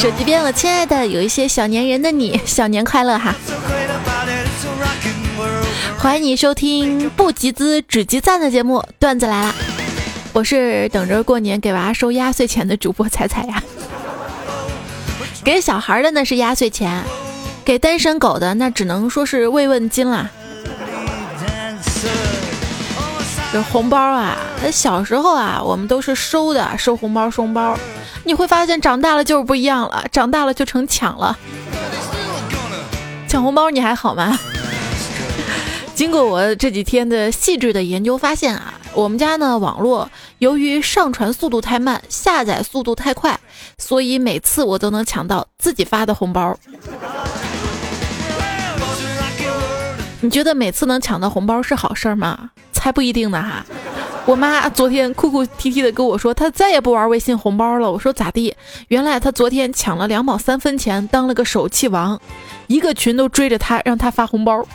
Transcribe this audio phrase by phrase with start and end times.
[0.00, 3.34] 手机边，我亲爱的，有一些小粘人的你，小年快乐哈！
[5.98, 9.54] 欢迎你收听不集资只集赞的节目，段子来了。
[10.32, 13.62] 我是等着过年给娃收压岁钱的主播彩彩呀。
[15.44, 17.04] 给小孩的那是压岁钱，
[17.62, 20.30] 给单身狗的那只能说是慰问金啦。
[23.52, 24.38] 这红包啊，
[24.72, 27.78] 小时候啊，我们都是收的，收红包收红包。
[28.30, 31.36] 你会发现长大了就是不一样了，长大了就成抢了。
[33.26, 34.38] 抢红包你还好吗？
[35.96, 43.36] 经过我这几天的细致的研究，发现啊，我们家呢网络由于上传速度太慢，下载速度太快，
[43.78, 46.56] 所以每次我都能抢到自己发的红包。
[50.20, 52.50] 你觉得每次能抢到红包是好事吗？
[52.80, 53.62] 才不一定呢哈！
[54.24, 57.92] 我妈昨天哭哭啼啼的跟我说，她再也不玩微信红包了。
[57.92, 58.56] 我说咋地？
[58.88, 62.18] 原来她昨天抢了两毛三分钱，当了个手气王，
[62.68, 64.66] 一个群都追着她，让她发红包，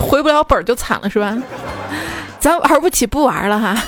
[0.00, 1.40] 回不了本就惨了是吧？
[2.40, 3.80] 咱玩不起不玩了哈。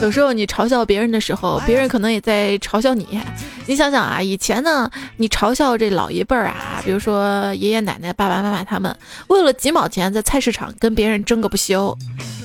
[0.00, 3.20] 有时候你嘲笑别人的时候，别人可能也在嘲笑你。
[3.66, 11.96] 你想想啊，以前呢，你嘲笑这老一辈儿啊，比如说爷爷奶奶、爸爸妈妈他们，为了几毛钱在菜市场跟别人争个不休，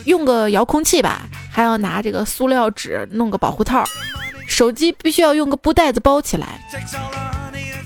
[0.05, 3.83] 用个遥控器吧，还要拿这个塑料纸弄个保护套，
[4.47, 6.59] 手机必须要用个布袋子包起来。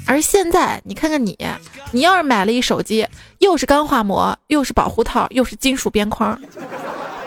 [0.08, 1.38] 而现在，你看看你，
[1.92, 3.06] 你要是买了一手机，
[3.40, 6.40] 又是钢化膜，又是保护套，又是金属边框，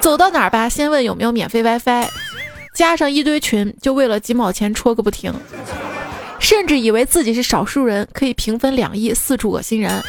[0.00, 2.08] 走到哪儿吧，先问有没有免费 WiFi。
[2.74, 5.34] 加上一堆群，就为了几毛钱戳个不停，
[6.38, 10.02] 甚至以为自己是少数人，可以平分两亿，四处恶心人。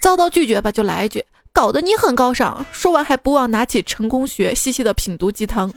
[0.00, 2.64] 遭到拒绝吧，就来一句，搞得你很高尚。
[2.72, 5.72] 说完还不忘拿起成功学，细细的品读鸡汤。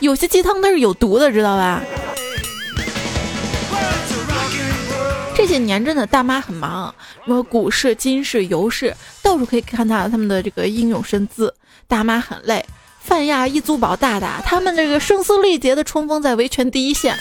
[0.00, 1.82] 有些鸡汤它是有毒的，知道吧？
[5.34, 6.94] 这些年真的大妈很忙，
[7.24, 11.52] 什么股市、金市、油市，到处可以看到他们的这个英勇身姿。
[11.86, 12.64] 大妈很累。
[13.06, 17.16] 泛亚、一租宝、大大，他们这个声嘶力竭的冲锋在维权第一线，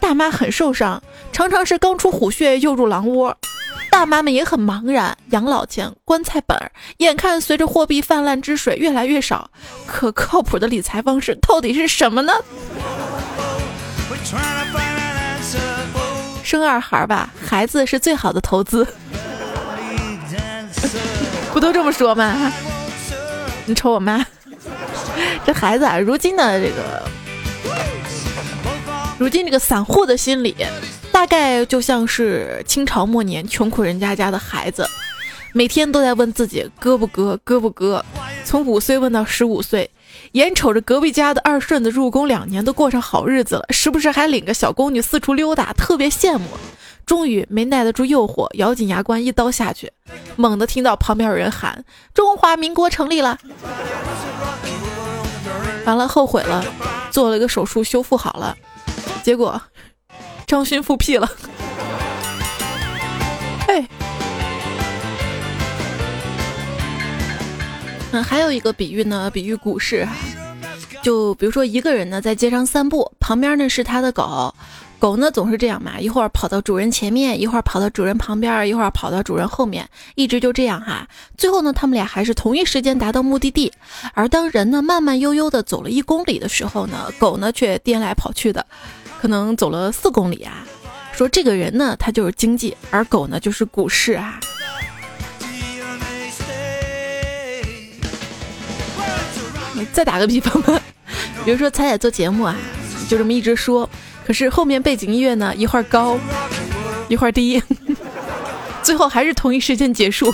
[0.00, 1.00] 大妈很受伤，
[1.32, 3.38] 常常是刚出虎穴又入狼窝。
[3.88, 6.58] 大妈们也很茫然，养老钱、棺材本，
[6.96, 9.48] 眼看随着货币泛滥之水越来越少，
[9.86, 12.32] 可靠谱的理财方式到底是什么呢？
[16.42, 18.84] 生二孩吧，孩子是最好的投资，
[21.54, 22.52] 不都这么说吗？
[23.66, 24.26] 你瞅我妈。
[25.44, 27.02] 这孩子啊，如今的这个，
[29.18, 30.54] 如今这个散户的心理，
[31.10, 34.88] 大概就像是清朝末年穷苦人家家的孩子，
[35.52, 38.04] 每天都在问自己割不割，割不割，
[38.44, 39.90] 从五岁问到十五岁，
[40.32, 46.46] 眼瞅着隔壁家的二顺子入宫两年都过上好日子了，时不时还领个小宫女四处溜达，特别羡慕。
[47.04, 49.90] 终于没耐得住诱惑，咬紧牙关一刀下去，
[50.36, 51.84] 猛地听到旁边有人喊
[52.14, 53.36] ：“中华民国成立了！”
[55.84, 56.64] 完了，后悔了，
[57.10, 58.56] 做了一个手术修复好了，
[59.22, 59.60] 结果
[60.46, 61.28] 张勋复辟了。
[63.68, 63.88] 哎，
[68.12, 70.06] 嗯，还有一个比喻呢，比喻股市，
[71.02, 74.54] 就比如说一个人呢在街上散步，旁边呢是他的狗。
[75.02, 81.08] 狗呢总是这样嘛，一会儿跑到主人前面，一会儿跑到主人旁边，一会儿跑到主人后面，一直就这样哈。
[81.36, 83.72] 最后呢，他们俩还是同一时间达到目的地。
[84.14, 88.64] 而当人呢慢慢悠悠的走了一公里的时候呢，狗呢却颠来跑去的，
[89.20, 90.64] 可能走了四公里啊。
[91.12, 94.38] 说这个人呢，他就是经济，而狗呢就是股市啊。
[99.92, 100.80] 再打个比方吧，
[101.44, 102.56] 比如说彩彩做节目啊，
[103.08, 103.90] 就这么一直说。
[104.26, 106.18] 可是后面背景音乐呢，一会儿高，
[107.08, 107.62] 一会儿低，
[108.82, 110.32] 最后还是同一时间结束。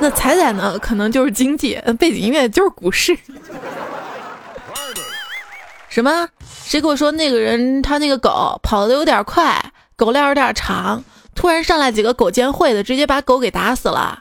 [0.00, 3.16] 那彩彩呢，可能就是经济，背景音乐就是股市。
[5.88, 6.28] 什么？
[6.64, 9.62] 谁跟我说那个人他那个狗跑的有点快，
[9.96, 11.04] 狗链有点长，
[11.34, 14.18] 突然上来几个狗监会的，直接把狗给打死了。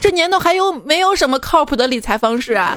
[0.00, 2.76] 这年头还有没有什么靠谱的理财方式啊？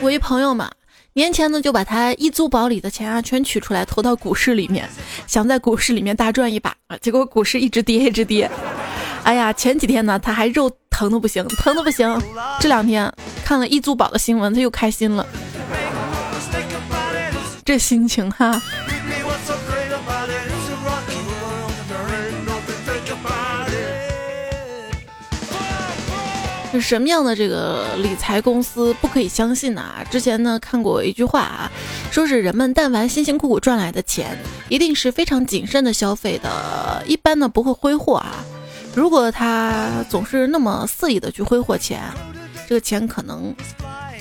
[0.00, 0.70] 我一朋友嘛，
[1.14, 4.88] 年前呢就把他一租宝里的钱啊全取出来投到股市里面，
[5.26, 8.48] 想在股市里面大赚一把啊，结果股市一直跌一直跌。
[9.24, 12.20] 哎呀，前几天呢他还肉疼的不行，疼的不行。
[12.60, 13.12] 这两天
[13.44, 15.26] 看了一租宝的新闻，他又开心了。
[17.64, 18.62] 这心情哈。
[26.80, 29.82] 什么样的这个理财公司不可以相信呢？
[30.10, 31.70] 之前呢看过一句话啊，
[32.10, 34.38] 说是人们但凡辛辛苦苦赚来的钱，
[34.68, 38.44] 一定是非常谨慎的消费的，一般呢不会挥霍啊。
[38.94, 42.02] 如果他总是那么肆意的去挥霍钱，
[42.68, 43.54] 这个钱可能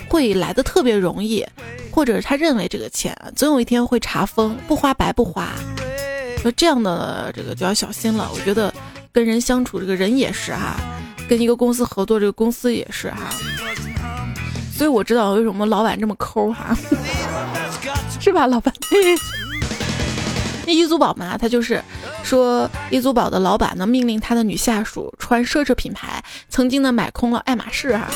[0.08, 1.46] 会来的特别容易，
[1.92, 5.50] 或者他认为这个钱总有一天会查封，不花白不花。
[6.44, 8.30] 那这样的这个就要小心了。
[8.34, 8.74] 我觉得
[9.12, 10.78] 跟人相处，这个人也是哈。
[11.28, 13.30] 跟一个公司合作，这个公司也是哈，
[14.76, 16.76] 所以我知道为什么老板这么抠哈，
[18.20, 18.74] 是吧，老板？
[20.66, 21.82] 那易租宝嘛，他就是
[22.24, 28.08] 说易租宝的老板呢，命令他的女下属穿奢侈品牌，曾经呢买空了爱马仕哈。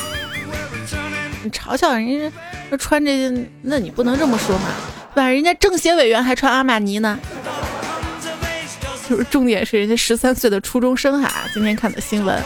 [1.42, 2.30] 你嘲笑人
[2.70, 4.68] 家穿这，那你不能这么说嘛，
[5.14, 5.28] 对吧？
[5.28, 7.18] 人家政协委员还穿阿玛尼呢，
[9.08, 12.38] 就是重点是人家十三岁的初中生哈，今天看的新闻。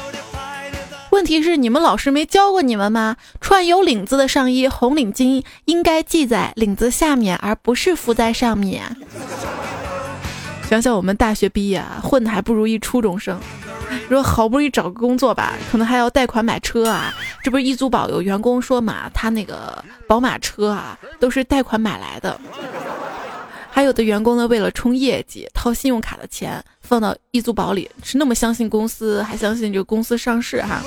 [1.16, 3.16] 问题是你们老师没教过你们吗？
[3.40, 8.94] 穿有领子的上衣，红领巾应该系在领子下面，而不是敷在上面。
[10.68, 13.40] 想想我们大学毕业啊，混的还不如一初中生。
[14.10, 17.14] 说好不容易找个工作吧，可能还要贷款买车啊。
[17.42, 22.38] 这不是易租宝有员工说嘛，他那个宝马车啊，都是贷款买来的。
[23.76, 30.82] 还有的员工呢，为了冲业绩，掏信用卡的钱放到易租宝里，是那么相信公司，还相信这个公司上市哈。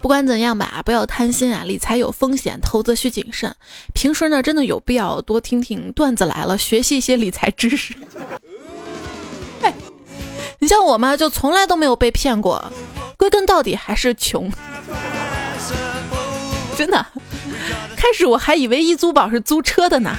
[0.00, 1.64] 不管怎样吧，不要贪心啊！
[1.64, 3.52] 理财有风险，投资需谨慎。
[3.92, 7.92] 平时呢，真的有必要多听听段子来了，学习一些理财知识。
[9.62, 9.74] 哎，
[10.60, 12.72] 你像我嘛，就从来都没有被骗过，
[13.16, 14.48] 归根到底还是穷，
[16.76, 17.04] 真的。
[17.96, 20.16] 开始我还以为易租宝是租车的呢。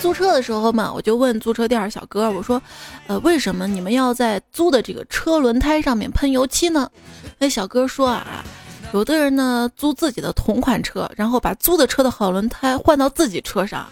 [0.00, 2.60] 租车的时候嘛，我就问租车店小哥，我说
[3.08, 6.90] ：“呃，为什么你们要在租的这个车轮胎上面喷油漆呢？”
[7.38, 8.44] 那小哥说啊，
[8.92, 13.86] 有的人呢租自己的同款车，然后把租的车的好轮胎换到自己车上。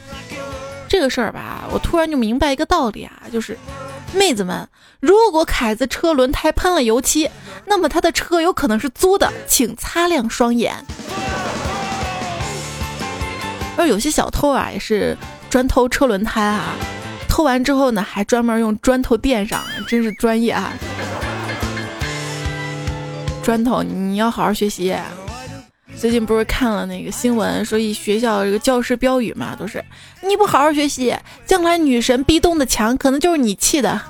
[0.87, 3.57] 这个事儿吧，我突然就明白一个道理啊，就是
[4.13, 4.69] 妹子们，
[5.01, 7.27] 如果凯子车轮胎喷了油漆，
[7.65, 10.77] 那么他的车有可能是租的，请擦亮双眼。
[13.77, 15.17] 而有些小偷啊，也是。
[15.51, 16.75] 专偷车轮胎啊！
[17.29, 20.73] 偷完之后呢，还专门用砖头垫上，真是专业啊！
[23.43, 24.97] 砖头，你要好好学习。
[25.95, 29.85] 最近不是看了那个新闻，说一学校这个教师标语嘛，都是
[30.23, 31.15] 你不好好学习，
[31.45, 34.01] 将来女神壁咚的墙可能就是你砌的。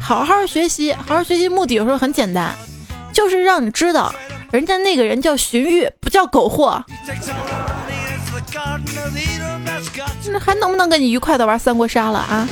[0.00, 2.52] 好好学习，好好学习，目的有时候很简单，
[3.12, 4.12] 就是让你知道。
[4.56, 6.82] 人家那个人叫荀彧，不叫苟货。
[10.32, 12.48] 那还能不能跟你愉快的玩三国杀了啊？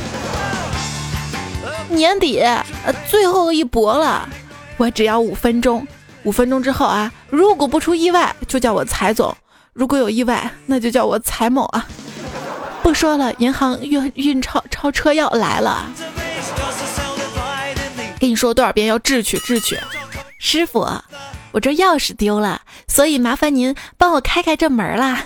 [1.88, 2.62] 年底呃
[3.08, 4.28] 最后一搏了，
[4.76, 5.86] 我只要五分钟。
[6.24, 9.34] 五分钟之后啊，如果不出意外，就叫我财总；
[9.72, 11.86] 如果有意外，那就叫我财某啊。
[12.82, 15.86] 不说了，银行运运钞钞车要来了。
[18.20, 19.78] 跟你说多少遍要智取智取，
[20.38, 20.86] 师傅。
[21.54, 25.24] 我这钥匙丢了，所以麻烦您帮我开开这门啦。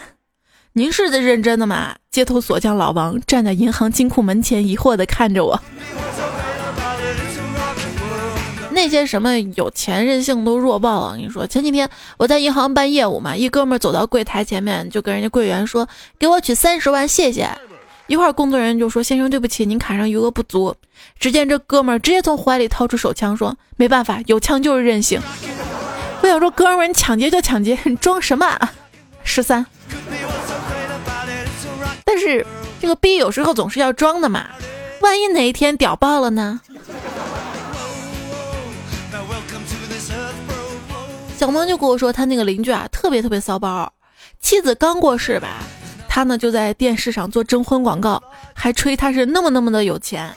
[0.75, 1.97] 您是在认真的吗？
[2.11, 5.59] 街头锁匠老王站在银行金库门前，疑惑的看着我。
[8.73, 11.07] 那些什么有钱任性都弱爆了。
[11.07, 15.89] 我跟你说，前几天我在银行办业务嘛，一哥们走到柜台前面，就跟人家柜员说
[16.21, 17.49] ：“给我取三十万，谢谢。”
[18.07, 20.77] 一会儿工作人员就说：“先生，对不起，您卡上余额不足。”
[21.19, 25.19] 只见这哥们直接从怀里掏出手枪说：“没办法，有枪就是任性。”
[26.21, 28.47] 我想说，哥们儿，你抢劫就抢劫，你装什么？
[28.47, 28.73] 啊？
[29.23, 29.65] 十三。
[32.05, 32.45] 但是
[32.81, 34.47] 这个逼有时候总是要装的嘛，
[35.01, 36.61] 万一哪一天屌爆了呢？
[41.39, 43.93] 小萌就跟我说，他那个邻居啊，特别特别骚包，
[44.41, 45.59] 妻子刚过世吧，
[46.09, 48.21] 他呢就在电视上做征婚广告，
[48.55, 50.35] 还吹他是那么那么的有钱。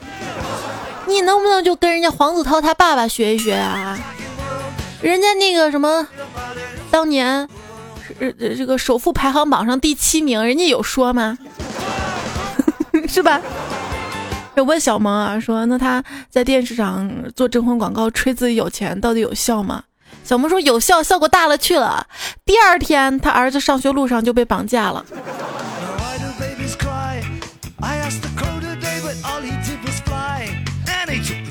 [1.08, 3.98] 你能不能就跟人家黄子韬他爸爸学一学啊？
[5.02, 6.08] 人家那个什么，
[6.92, 7.48] 当年
[8.20, 11.38] 是这个首富排行榜上第七名，人家有说吗？
[13.08, 13.42] 是吧？
[14.56, 19.84] 有问小萌啊，说那他在电视上做征婚广告，吹自己有钱，到底有效吗？
[20.24, 22.06] 小萌说有效，效果大了去了。
[22.46, 25.04] 第二天，他儿子上学路上就被绑架了。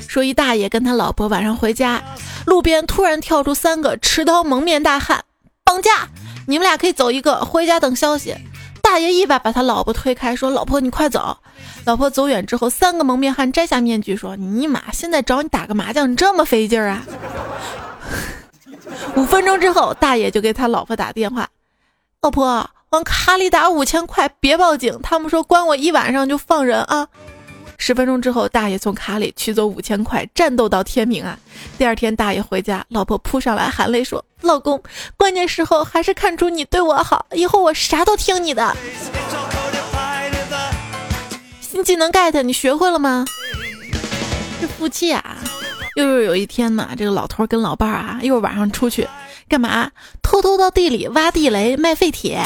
[0.07, 2.01] 说一大爷跟他老婆晚上回家。
[2.45, 5.23] 路边突然跳出三个持刀蒙面大汉，
[5.63, 6.09] 绑架！
[6.47, 8.35] 你们俩可以走一个，回家等消息。
[8.81, 11.37] 大爷一把把他老婆推开，说：“老婆，你快走。”
[11.85, 17.03] 老婆走远之后，三个蒙面汉摘下面具，说：“尼玛，现在找你打个麻将这么费劲啊！”
[19.15, 21.47] 五分钟之后，大爷就给他老婆打电话
[22.21, 27.07] ：“老婆，往卡里打五千块，别报警，他们说关我一晚上就放人啊。”
[27.83, 31.35] 十分钟之后，大爷从卡里取走五千块，战斗到天明啊！
[31.79, 34.79] 第二天，大爷回家，老婆扑上来含泪说：“老公，
[35.17, 38.77] 关键时候还是看出你对我好，以后我啥都听你的。”
[41.59, 43.25] 新技能 get 你学会了吗？
[44.61, 45.37] 这夫妻啊，
[45.95, 49.09] 又是有一天呢，这个老头跟老伴儿啊，又晚上出去
[49.49, 49.89] 干嘛？
[50.21, 52.45] 偷偷到地里挖地雷卖废铁。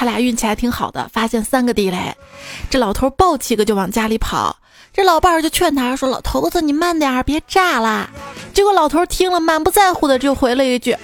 [0.00, 2.16] 他俩运气还挺好的，发现三个地雷。
[2.70, 4.56] 这老头抱起个就往家里跑，
[4.94, 8.08] 这老伴儿就劝他说：“老头子，你慢点儿，别炸了。”
[8.54, 10.96] 结果老头听了，满不在乎的就回了一句：“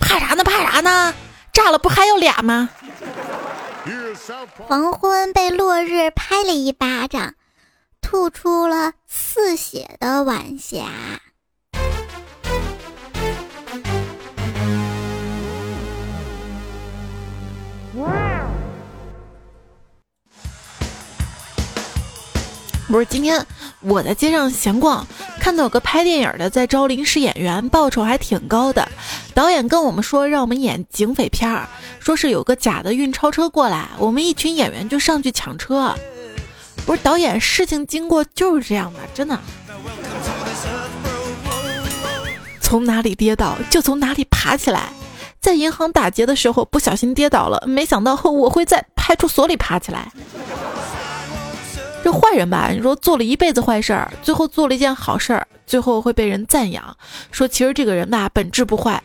[0.00, 0.42] 怕啥呢？
[0.42, 1.12] 怕啥呢？
[1.52, 2.70] 炸了不还有俩吗？”
[4.66, 7.34] 黄昏被落日拍了一巴掌，
[8.00, 10.86] 吐出了似血的晚霞。
[22.88, 23.44] 不是今天
[23.80, 25.06] 我在街上闲逛，
[25.38, 28.88] 看到有个拍电影的在招临时演员，报酬还挺高的。
[29.34, 31.68] 导演跟我们说让我们演警匪片儿，
[32.00, 35.94] 说是有个假的运钞车过来，我们一群演员就上去抢车。
[36.86, 39.38] 不是导演，事情经过就是这样的，真的。
[42.62, 44.88] 从哪里跌倒就从哪里爬起来。
[45.40, 50.10] 在银行打劫的时候不小心跌倒了，没想到我会在派出所里爬起来。
[52.02, 56.96] 这坏人吧，你说做了一辈子坏事儿，最后做了一件好事儿，最后会被人赞扬，
[57.30, 59.02] 说其实这个人吧本质不坏。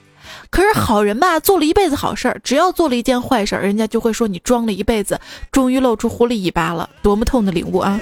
[0.50, 5.20] 可是好人吧，做了一辈子好事儿，只要做了一件坏事儿，人家就会说你装了一辈子，
[5.52, 8.00] 终于露出狐狸尾巴了，多么痛的领悟啊！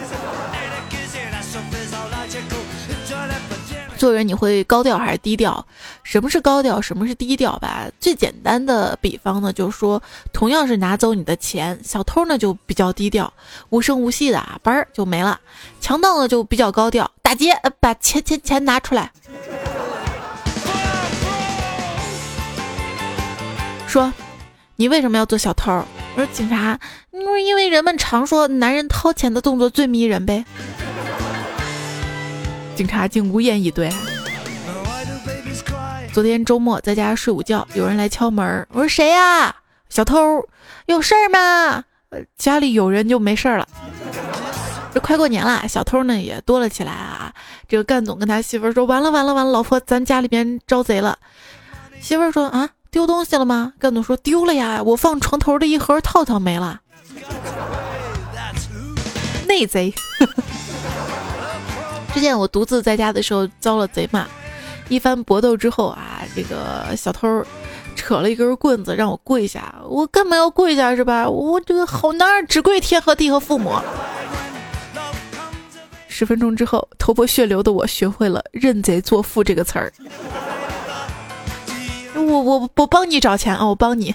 [4.02, 5.64] 做人你会高调还是低调？
[6.02, 6.82] 什么是高调？
[6.82, 7.86] 什么是低调吧？
[8.00, 10.02] 最简单的比方呢，就是说，
[10.34, 13.32] 同样是拿走你的钱，小偷呢就比较低调，
[13.70, 15.40] 无声无息的啊，嘣儿就没了；
[15.80, 19.12] 强盗呢就比较高调，打劫，把钱钱钱拿出来。
[23.86, 24.12] 说，
[24.78, 25.72] 你为什么要做小偷？
[26.16, 26.80] 我说警察，
[27.12, 30.44] 因为人们常说男人掏钱的动作最迷人呗。
[32.76, 33.92] 警察竟无言以对。
[36.14, 39.56] 昨天周末在家睡午觉，有人来敲门，我说谁呀？
[39.90, 40.18] 小偷，
[40.88, 41.84] 有事儿吗？
[42.38, 43.68] 家里有人就没事儿了。
[44.94, 47.34] 这快过年了，小偷呢也多了起来啊。
[47.68, 51.18] 这个干总跟他媳妇说：“完了完了完了，老婆，咱家里边招贼了。”
[52.02, 56.82] 媳妇说：“啊，丢东西了吗？”干总说：“丢了呀，我放床头的一盒套套没了。”
[59.48, 59.94] 内贼。
[62.14, 64.26] 之前我独自在家的时候遭了贼骂，
[64.90, 67.44] 一番搏斗之后啊，这个小偷
[67.96, 71.28] 扯了一根棍子让我跪下，我干嘛要跪下是吧？
[71.30, 73.74] 我这个好男儿只跪天和地和父母。
[76.08, 79.92] 十分钟之后，头破血流的我学会了“认贼作父”这个词儿。
[82.14, 84.14] 我我我帮你找钱啊，我帮你，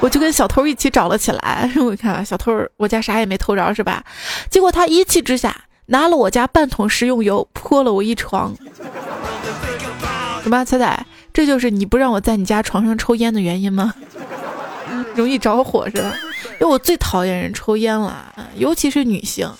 [0.00, 1.70] 我就跟小偷一起找了起来。
[1.76, 4.04] 我看小偷，我家啥也没偷着是吧？
[4.48, 5.64] 结果他一气之下。
[5.90, 8.54] 拿了我家半桶食用油泼了我一床，
[10.42, 11.06] 什么彩彩？
[11.32, 13.94] 这就是你不让我在你家床上抽烟的原因吗？
[15.14, 16.14] 容易着火是吧？
[16.60, 19.50] 因为我最讨厌人抽烟了，尤其是女性，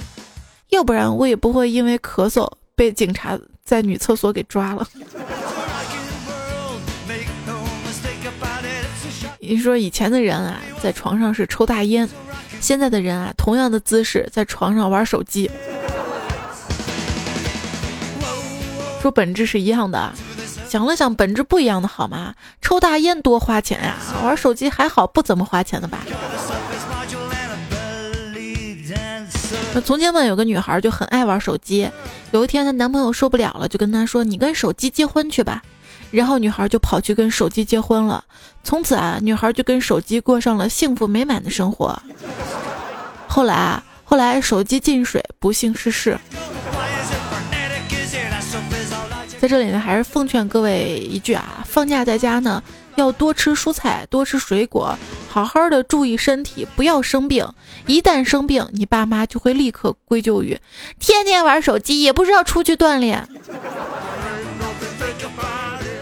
[0.69, 4.87] 要不然我也不会因为咳嗽被警察在女厕所给抓了。
[9.41, 12.07] 你说以前的人啊，在床上是抽大烟，
[12.61, 15.51] 现在的人啊，同样的姿势在床上玩手机。
[19.01, 20.13] 说本质是一样的，
[20.69, 22.35] 想了想，本质不一样的好吗？
[22.61, 25.99] 抽大烟多花钱呀，玩手机还好，不怎么花钱的吧？
[29.75, 31.89] 那从前呢，有个女孩就很爱玩手机，
[32.33, 35.63] 有一天她男朋友受不了了，就跟她说：“你跟手机结婚去吧。”
[36.11, 38.25] 然后女孩就跑去跟手机结婚了，
[38.65, 42.01] 从此啊，女孩就跟手机过上了幸福美满的生活。
[43.27, 46.19] 后来啊，后来手机进水，不幸逝世。
[49.41, 52.61] 在这里呢，还是奉劝各位一句啊，放假在家呢，
[52.97, 57.49] 要多吃蔬菜，多吃水果，好好的注意身体，不要生病。
[57.87, 60.59] 一旦生病，你爸妈就会立刻归咎于
[60.99, 63.29] 天天玩手机，也不知道出去锻炼。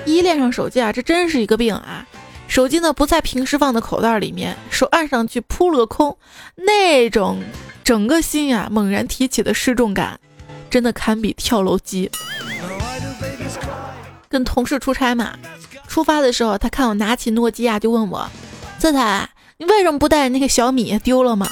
[0.06, 2.06] 依恋上手机啊，这真是一个病啊！
[2.48, 6.16] 手机呢不在平时放的口袋里面，手按上去扑了个空，
[6.54, 7.42] 那种
[7.84, 10.18] 整个心呀猛然提起的失重感，
[10.70, 12.10] 真的堪比跳楼机。
[14.28, 15.34] 跟同事出差嘛，
[15.86, 18.28] 出发的时候他看我拿起诺基亚就问我
[18.78, 19.28] ：“泽彩，
[19.58, 20.98] 你为什么不带那个小米？
[20.98, 21.48] 丢了吗？”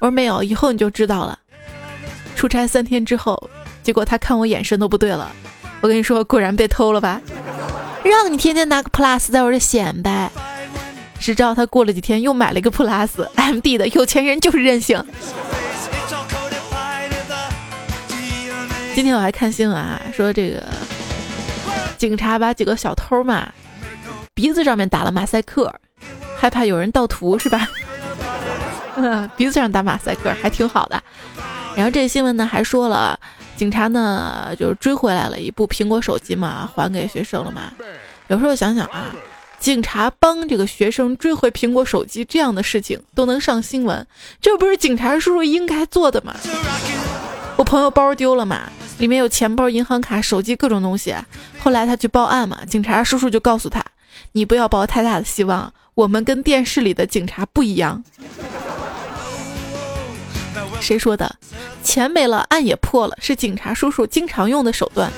[0.00, 1.38] 我说：“没有，以后你就知道了。”
[2.36, 3.50] 出差三天之后，
[3.82, 5.30] 结果他看我眼神都不对了。
[5.80, 7.20] 我跟你说，果然被偷了吧？
[8.02, 10.30] 让你天天拿个 Plus 在我这显摆，
[11.18, 15.02] 谁知道他过了几天又买了一个 Plus，MD 的有钱人就是任性。
[18.94, 20.62] 今天我还看新闻啊，说这个
[22.04, 23.50] 警察把几个小偷嘛
[24.34, 25.74] 鼻子上面打了马赛克，
[26.36, 27.66] 害怕有人盗图是吧？
[29.38, 31.02] 鼻子上打马赛克还挺好的。
[31.74, 33.18] 然后这个新闻呢还说了。
[33.56, 37.72] 警察呢，就是追回来了一部苹果手机嘛，还给学生了嘛。
[38.26, 39.06] 有时候想想啊，
[39.58, 44.06] 警察帮这个学生追回苹果手机这样的事情都能上新闻，
[44.42, 46.36] 这不是警察叔叔应该做的吗？
[47.56, 48.68] 我朋友包丢了嘛，
[48.98, 51.14] 里面有钱包、银行卡、手机各种东西。
[51.64, 53.82] 后来他去报案嘛，警察叔叔就告诉他
[54.32, 58.04] ：“你不要抱太大的希望，我们跟电视里的警察不一样。”
[60.78, 61.36] 谁说的？
[61.82, 65.10] 钱没了，案也破了，是警察叔叔经常用的手段。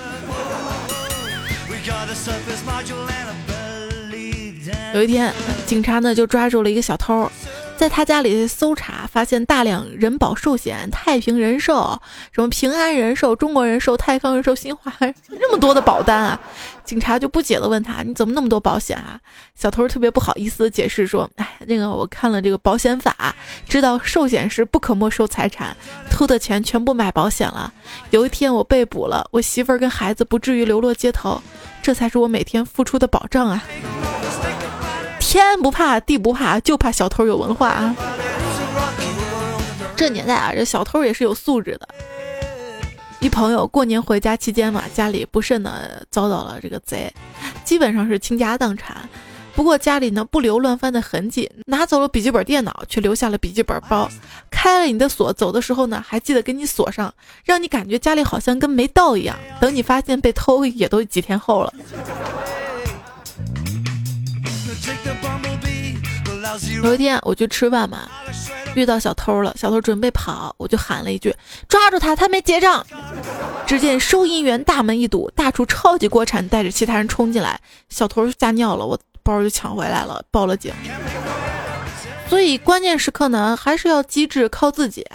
[4.95, 5.35] 有一天，
[5.67, 7.29] 警察呢就抓住了一个小偷。
[7.76, 12.00] 在他家里搜查，发现大量人保寿险、太平人寿、
[12.33, 14.90] 什么平安人寿、中国人寿、泰康人寿、新华，
[15.28, 16.40] 那么多的保单啊！
[16.85, 19.21] 警察就不解的问他：“你怎么那么多保险啊？”
[19.54, 23.37] 小偷特别不好意思解释说：“哎，那个我看了这个保险法，
[23.68, 25.76] 知道寿险是不可没收财产，
[26.11, 27.73] 偷的钱全部买保险了。
[28.11, 31.42] 有一天我被捕了，我媳妇儿跟孩子不至于流落街头，
[31.83, 33.62] 这才是我每天付出的保障啊！”
[35.37, 37.95] 天不怕地不怕，就怕小偷有文化啊！
[39.95, 41.87] 这年代啊，这小偷也是有素质的。
[43.21, 47.13] 一朋友过年回家期间嘛，家里不慎的遭到了这个贼，
[47.65, 48.97] 基本上是倾家荡产。
[49.54, 54.08] 不过家里呢不留乱翻的痕迹，拿走了笔记本电脑，却留下了笔记本包。
[54.50, 57.13] 开了你的锁，走的时候呢还记得给你锁上，
[57.45, 59.37] 让你感觉家里好像跟没到一样。
[59.60, 61.75] 等你发现被偷，也都几天后了。
[66.82, 68.08] 有一天我去吃饭嘛，
[68.75, 69.54] 遇到小偷了。
[69.58, 71.34] 小偷准备跑，我就喊了一句
[71.69, 72.86] ：“抓住他，他没结账。”
[73.66, 80.73] 只见收银员大门一堵，大厨超级锅铲带着其他人冲进来，小偷吓尿了，我包就抢回来了，报了警。
[82.28, 85.06] 所以关键时刻呢，还是要机智靠自己。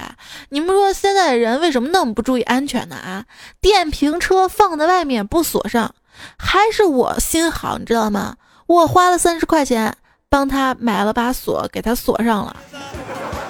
[0.49, 2.95] 你们说现在的人为什么那么不注意安全呢？
[2.95, 3.25] 啊，
[3.59, 5.93] 电瓶车放在外面不锁上，
[6.37, 8.35] 还是我心好，你知道吗？
[8.67, 9.93] 我花了三十块钱
[10.31, 12.55] 帮他买了把锁，给他锁上了。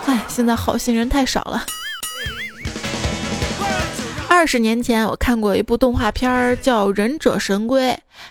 [0.08, 1.64] 哎，现在好心人太少了。
[4.28, 7.90] 二十年前我看过一部动画片叫《忍者神龟》，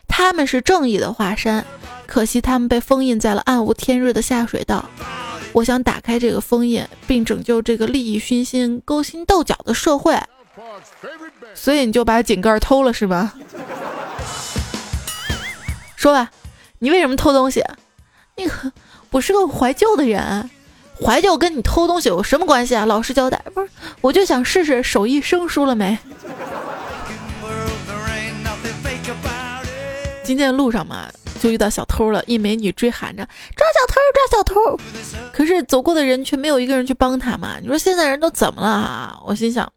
[0.09, 1.65] 他们是正义的化身，
[2.07, 4.85] 可惜他们被封印在了暗无天日的下水道。
[5.53, 10.21] 我想打开这个封印，并拯救这个利益熏心、勾心斗角的社会，
[11.55, 13.33] 所以你就把井盖偷了是吧？
[15.95, 16.29] 说吧。
[16.83, 17.63] 你为什么偷东西？
[18.41, 18.73] 那个，
[19.11, 20.49] 我是个怀旧的人，
[20.99, 22.87] 怀旧跟你偷东西有什么关系啊？
[22.87, 23.69] 老实交代，不是，
[24.01, 25.99] 我就想试试手艺生疏了没。
[30.25, 31.09] 今天路上嘛，
[31.43, 33.23] 就遇到小偷了，一美女追喊着
[33.57, 34.79] 抓小偷，抓小偷，
[35.35, 37.57] 可是走过的人却没有一个人去帮她嘛。
[37.61, 39.21] 你说现在人都怎么了啊？
[39.27, 39.71] 我心想，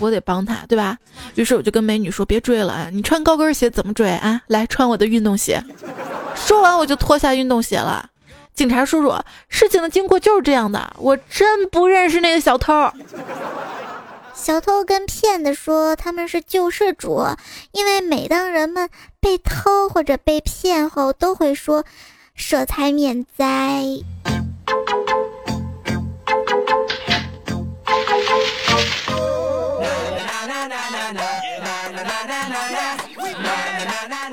[0.00, 0.98] 我得帮他，对吧？
[1.36, 4.40] 于是我就跟美女说，别追了啊，你穿高跟鞋怎么追啊？
[4.48, 5.62] 来穿我的运动鞋。
[6.34, 8.08] 说完我就脱下运动鞋了。
[8.54, 9.14] 警察叔叔，
[9.48, 12.90] 事情的经过就是这样的，我真不认识那个小偷。
[14.34, 17.26] 小偷跟骗子说他们是救世主，
[17.72, 18.88] 因为每当人们
[19.20, 21.84] 被偷或者被骗后，都会说
[22.34, 23.84] 舍财免灾。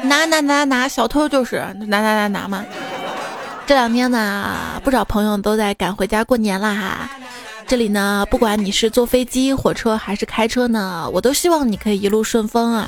[0.07, 2.65] 拿拿拿拿，小偷就是拿拿拿拿嘛。
[3.65, 7.09] 这两天呢，不少朋友都在赶回家过年了哈。
[7.67, 12.87] 这里呢，不管你是坐飞机、火车还是开车呢，我都希望你可以一路顺风啊。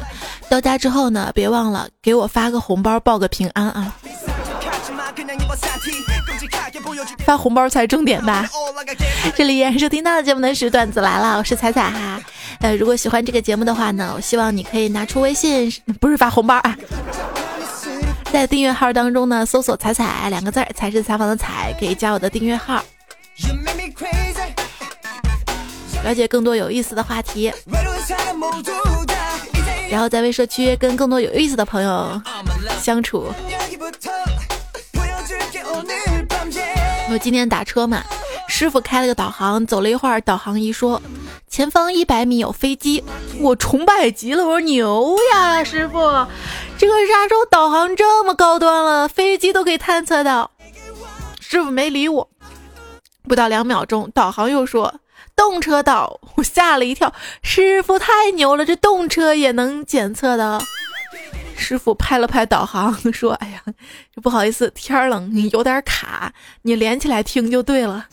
[0.50, 3.94] 到家之后呢，别忘了给我发个红包，报个平安啊。
[7.26, 8.48] 发红包才重点吧。
[9.36, 12.22] 这里依然收听到的节目呢是段子来了，我是彩彩哈。
[12.60, 16.76] 呃，如果喜欢这个节目的话呢，我希望你可以拿出微信，不是发红包啊，
[18.32, 22.84] 在订阅号当中呢，搜索“彩彩”两个字儿，才是采访的彩，可以加我的订阅号，
[26.04, 27.52] 了解更多有意思的话题。
[29.89, 32.22] 然后在微社区跟更多有意思的朋友
[32.82, 33.28] 相处。
[37.12, 38.04] 我今天打车嘛，
[38.48, 41.02] 师傅开了个导航，走了一会儿，导航仪说
[41.48, 43.04] 前方一百米有飞机，
[43.39, 45.98] 我崇拜极了，我说牛呀，师傅，
[46.78, 50.52] 这个啥时候导航这么高端了，飞机都可以探测到。
[51.39, 52.30] 师傅没理我，
[53.28, 55.00] 不到两秒钟，导航又说。
[55.36, 57.13] 动车道，我吓了一跳。
[57.42, 60.62] 师傅太牛了，这动车也能检测的。
[61.60, 63.62] 师傅拍了拍导航， 说：“哎呀，
[64.15, 68.08] 这不好意思，天冷你有点卡，你连起来听就对了。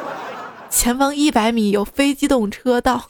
[0.70, 3.08] 前方一百米有非机动车道。”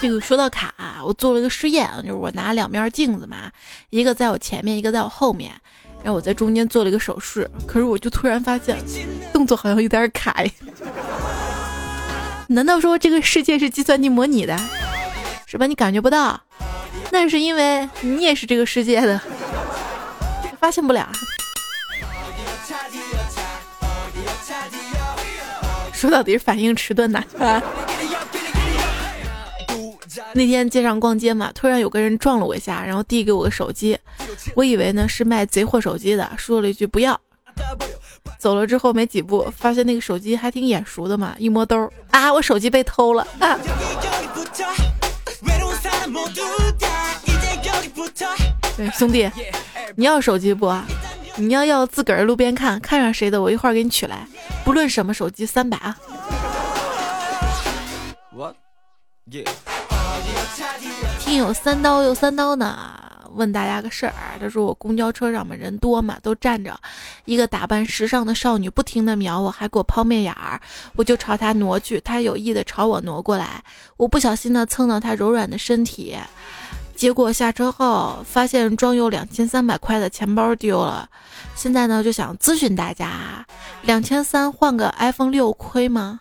[0.00, 0.72] 这个说到卡，
[1.04, 3.50] 我做了一个试验，就是我拿两面镜子嘛，
[3.90, 5.52] 一个在我前面，一个在我后面。
[6.02, 8.78] 然后我在中间做了一个手势，可是我就突然发现
[9.34, 10.34] 动作好像有点卡。
[12.48, 14.58] 难道说这个世界是计算机模拟的，
[15.46, 15.66] 是吧？
[15.66, 16.40] 你感觉不到，
[17.10, 19.20] 那是因为你也是这个世界的，
[20.58, 21.08] 发现不了。
[25.92, 27.22] 说到底是反应迟钝呐。
[30.32, 33.98] 那天街上逛街嘛，突然有个人撞了我一下，然后递给我个手机，
[34.54, 37.20] 我以为呢是卖贼货手机的，说了一句不要。
[38.38, 43.26] 走了之后没几步，发现那个手机还挺眼熟的嘛，一摸兜啊，我手机被偷了。
[48.80, 49.30] 对，兄弟，
[49.94, 50.74] 你要手机不？
[51.36, 54.26] 你要要自个儿路边看看上谁的，我一会儿给你取来，
[54.64, 55.94] 不论什么手机，三百啊。
[61.18, 62.78] 听友三刀又三刀呢，
[63.34, 64.14] 问大家个事儿。
[64.40, 66.74] 他说我公交车上面人多嘛，都站着，
[67.26, 70.58] 一个打扮时尚的少女不停的瞄我，还给我抛媚眼儿，
[70.96, 73.62] 我就朝她挪去，她有意的朝我挪过来，
[73.98, 76.16] 我不小心的蹭到她柔软的身体，
[77.00, 81.08] 结果下车后发现装有两千三百块的钱包丢了。
[81.54, 83.42] 现在呢就想咨询大家，
[83.80, 86.20] 两千三换个 iPhone 六亏吗？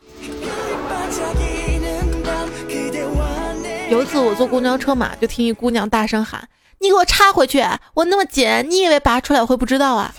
[3.90, 6.48] 有一次我坐公交车嘛，就听一姑娘大声喊
[6.80, 7.62] ：“你给我插回去！
[7.94, 10.16] 我那么紧，你以为拔出来我会不知道啊？”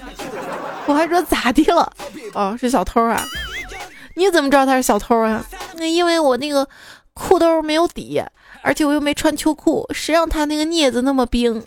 [0.85, 1.91] 我还说咋的了？
[2.35, 3.25] 哦，是小偷啊！
[4.15, 5.43] 你怎么知道他是小偷啊？
[5.77, 6.69] 那因为我那个
[7.15, 8.23] 裤兜没有底，
[8.63, 11.63] 而且我又没穿秋裤，谁让他那个镊子那么冰？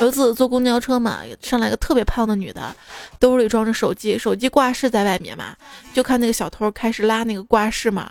[0.00, 2.74] 有一次坐公交车嘛，上来个特别胖的女的，
[3.18, 5.54] 兜里装着手机，手机挂饰在外面嘛，
[5.94, 8.10] 就看那个小偷开始拉那个挂饰嘛。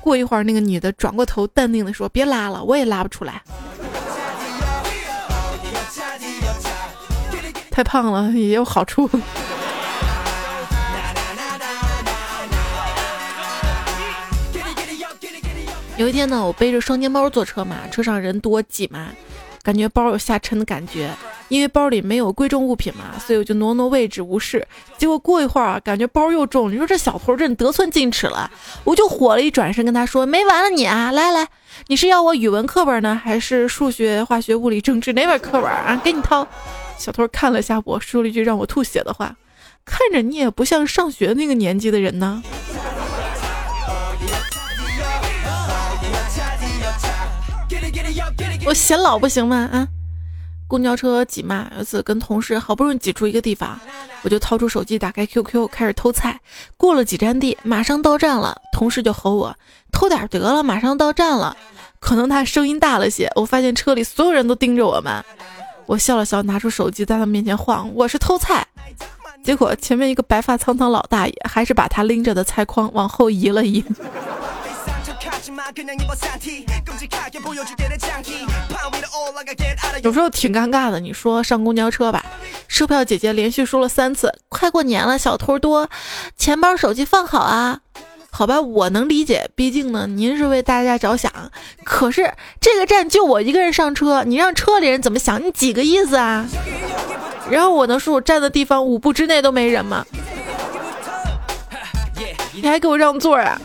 [0.00, 3.42] 过一会儿，那个女的转过头，淡定的说：“别拉了，我也拉不出来。”
[7.70, 9.08] 太胖了也有好处。
[15.98, 19.08] 有一天呢，我背着双肩包坐车嘛，车上人多挤嘛。
[19.64, 21.10] 感觉包有下沉的感觉，
[21.48, 24.64] 因为包里没有贵重物品嘛，所以我就挪挪位置无视。
[24.96, 28.48] 结果过一会儿啊，感觉包又重，你说这小偷真得寸进尺了，
[28.84, 31.10] 我就火了，一转身跟他说：“没完了你啊！
[31.10, 31.48] 来来，
[31.88, 36.00] 你是要我语文课本呢，还是数学、化学、物理、政治哪本课本啊？
[36.02, 36.46] 给你掏。”
[36.96, 39.36] 小偷看了下我，说了一句让我吐血的话
[39.84, 42.42] ：“看着你也不像上学那个年纪的人呢。”
[48.66, 49.68] 我显老不行吗？
[49.72, 49.88] 啊，
[50.66, 53.78] 公交车挤嘛，有次跟同事好不容易挤出一个地方，
[54.22, 56.38] 我就掏出手机，打开 QQ，开始偷菜。
[56.76, 59.56] 过了几站地，马上到站了，同事就吼我
[59.90, 61.56] 偷点得了，马上到站了。
[61.98, 65.24] 可能他声音大了些，我发现车里所有人都盯着我们。
[65.86, 68.66] 我笑了笑，拿出手机在他面前晃，我是偷菜。
[69.42, 73.82] 结果前面一个白发苍苍老大爷，还是把他拎着的菜筐往后移了移。
[80.02, 81.00] 有时候挺尴尬的。
[81.00, 82.24] 你说上公交车吧，
[82.68, 85.90] 售票姐姐连续说了三次：“快过年了，小偷多，
[86.36, 87.80] 钱包、手机放好啊。”
[88.30, 91.32] 好吧，我能理解，毕竟呢，您是为大家着想。
[91.82, 95.42] 可是这个站就我一个人上车，你让车里人怎么想？
[95.44, 96.46] 你几个意思啊？
[97.50, 100.06] 然后我能说我站的地方五步之内都没人吗？
[102.52, 103.60] 你还给我让座啊？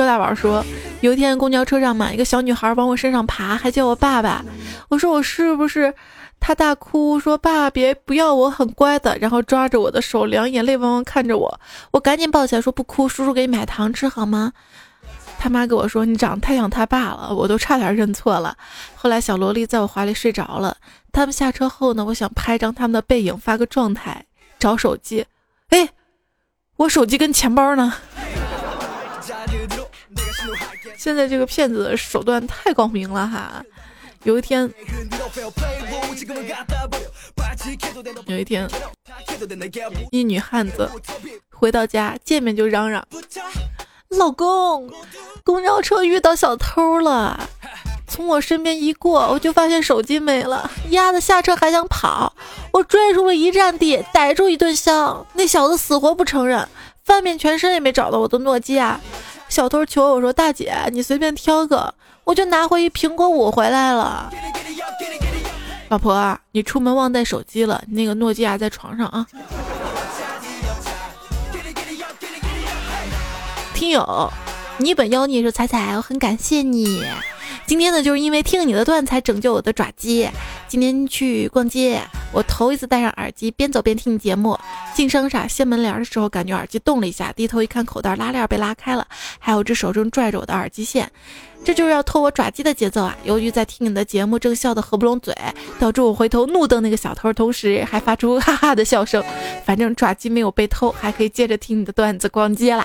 [0.00, 0.64] 周大宝说，
[1.02, 4.42] 有一天公交车上嘛，一个小女孩往我身上爬，还叫我爸爸。
[4.88, 5.92] 我说我是不是
[6.40, 11.60] 她大哭说：“爸，别不要我，很乖的。”然后抓着我的手，两眼泪汪汪看着我。
[11.90, 14.54] 我赶紧抱起来说：“不哭，叔叔给你买糖吃好吗？”
[15.38, 18.56] 他妈跟我说：“你长得太像他爸了。”我都差点认错了。
[18.94, 20.74] 后来小萝莉在我怀里睡着了。
[21.12, 24.24] 他们下车后呢，我想拍张他们的背影发个状态，
[24.58, 25.26] 找手机。
[25.68, 25.90] 哎，
[26.76, 27.92] 我手机跟钱包呢？
[31.00, 33.64] 现在这个骗子的手段太高明了哈！
[34.24, 34.70] 有一天，
[38.26, 38.68] 有一天，
[40.10, 40.90] 一女汉子
[41.48, 43.02] 回到家，见面就嚷嚷
[44.18, 44.92] ：“老公，
[45.42, 47.48] 公交车遇到小偷了！”
[48.06, 52.34] 从我身边一过，我就发现手机没了，丫的下车还想跑，
[52.72, 55.26] 我拽住了一站地，逮住一顿削。
[55.32, 56.68] 那小子死活不承认，
[57.06, 59.00] 翻遍全身也没找到我的诺基亚。
[59.50, 64.32] 小偷求我说：“大姐，你随便挑个，我就拿回一苹果五回来了。”
[65.90, 69.26] 老婆，你出门忘带手机了，那个诺基亚在床上啊。
[73.74, 74.32] 听友，
[74.78, 77.04] 你本妖孽说彩彩，我很感谢你。
[77.70, 80.28] 今天呢，就是因为听你的段才拯救我的爪机。
[80.66, 82.02] 今天去逛街，
[82.32, 84.58] 我头一次戴上耳机，边走边听你节目。
[84.92, 89.06] 进商场掀门帘的时候，感觉耳机动了一下，低头一看，口袋拉链被拉开了，
[89.38, 91.08] 还有只手正拽着我的耳机线，
[91.64, 93.16] 这就是要偷我爪机的节奏啊！
[93.22, 95.32] 由于在听你的节目，正笑得合不拢嘴，
[95.78, 99.22] 导致我回头怒瞪那个小偷，同时还发出哈哈的笑声。
[99.64, 102.84] 反正爪机没有被偷，还可以接着听你的段子逛街啦。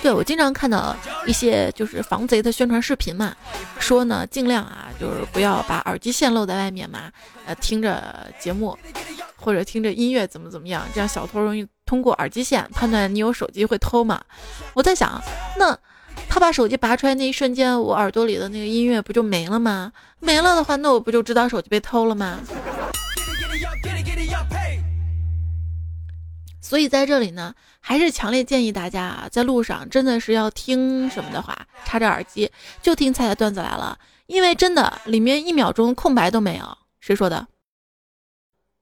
[0.00, 0.94] 对我经常看到
[1.26, 3.34] 一些就是防贼的宣传视频嘛，
[3.78, 7.10] 说呢尽量啊就是不要把耳机线露在外面嘛，
[7.46, 8.78] 呃听着节目
[9.36, 14.20] 或者听着音乐怎么怎么样，这样小偷容易通过耳机线判断你有手机会偷嘛。
[14.74, 15.20] 我在想，
[15.58, 15.76] 那
[16.28, 19.92] 他把手机拔出来那一瞬间，我耳朵里的那个音乐不就没了吗？
[20.20, 22.38] 没了的话，那我不就知道手机被偷了吗？
[26.68, 32.52] 所以在这里呢，还是强烈建议大家啊，在路上真的是要听什么的话，插着耳机
[32.82, 36.78] 就听菜的段子来了，因为真的里面一秒钟空白都没有。
[37.00, 37.48] 谁说的？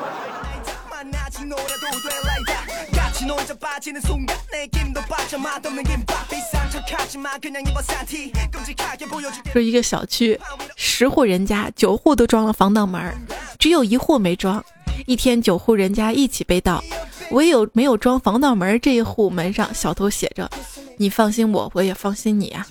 [9.53, 10.41] 说一个小区
[10.77, 13.15] 十户人家，九户都装了防盗门，
[13.59, 14.65] 只有一户没装。
[15.07, 16.83] 一天九户人家一起被盗，
[17.31, 20.51] 唯有没有装防盗门这一户门上小偷写着
[20.99, 22.67] ：“你放心我，我也放心你啊。”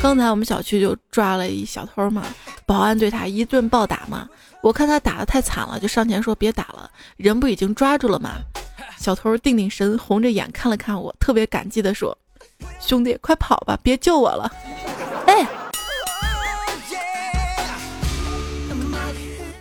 [0.00, 2.24] 刚才我们小区就抓了一小偷嘛，
[2.64, 4.28] 保安对他一顿暴打嘛，
[4.62, 8.36] 我看他打的太惨了，就上前说别打了，人不已经抓住了吗？
[8.98, 12.16] 小偷定定神，红着眼看了看我，特别感激的说
[12.78, 14.52] ：“兄弟，快跑吧，别救我了。”
[15.26, 15.46] 哎。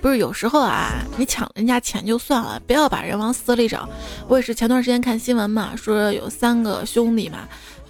[0.02, 3.86] 不是有时候啊，你抢人家钱就算了，不要把人往死里整。
[4.30, 7.40] 我也是前段时间看新闻嘛，说有三个兄弟嘛，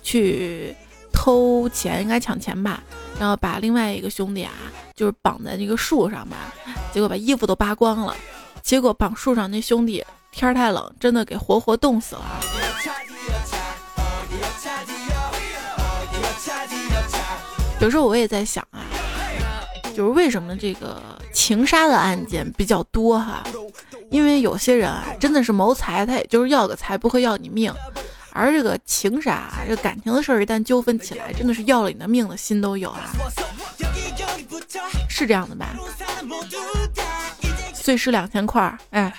[0.01, 0.75] 去
[1.13, 2.81] 偷钱，应该抢钱吧，
[3.19, 4.51] 然后把另外一个兄弟啊，
[4.99, 6.53] 就是绑在那个树上吧，
[6.91, 8.13] 结果把衣服都扒光了，
[8.61, 12.21] 结果绑树上那兄弟天太冷，真的给活活冻死了。
[17.79, 18.83] 有时候我也在想啊。
[19.95, 21.01] 就是为什么这个
[21.33, 23.41] 情杀的案件比较多哈？
[24.11, 27.71] 因为有些人啊，真的是谋财，他也就是要个财，不会要你命；
[28.33, 33.09] 而这个情杀，这感情的事儿一旦纠纷起来，真的是要了你的命的心都有啊，
[35.09, 35.67] 是这样的吧？
[37.73, 39.13] 碎尸两千块，哎。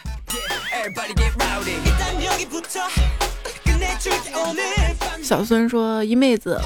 [5.22, 6.58] 小孙说，一妹子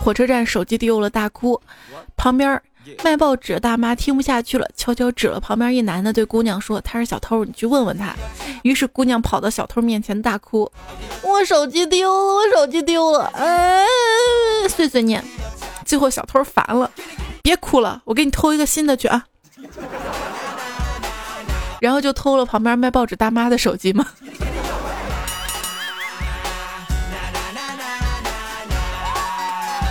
[0.00, 1.60] 火车站手机丢了，大哭，
[2.16, 2.62] 旁边。
[3.02, 8.14] 卖报纸大妈听不下去了，悄悄指了旁边一男的，对姑娘说：“他是小偷，你去问问他。”
[8.62, 10.70] 于是姑娘跑到小偷面前大哭
[11.22, 13.84] ：“我手机丢了，我手机丢了！”哎，
[14.68, 15.20] 碎碎念。
[15.84, 16.88] 最后小偷烦了
[17.46, 19.24] ：“别哭了，我给你偷一个新的去啊！”
[21.80, 24.04] 然后就偷了旁边卖报纸大妈的手机吗。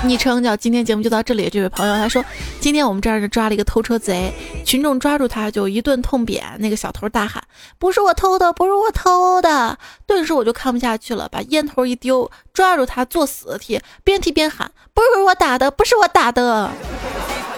[0.07, 2.23] 昵称叫今天节目就到这里，这位朋友他说，
[2.59, 4.31] 今天我们这儿抓了一个偷车贼，
[4.63, 7.43] 群众抓住他就一顿痛扁，那个小偷大喊
[7.79, 16.69] 不是我偷的，不是我偷的，顿时我就看不下去了，把烟头一丢，抓住他作死踢，边踢边喊不是我打的，不是我打的，